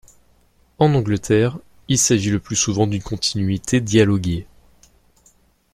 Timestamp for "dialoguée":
3.81-4.47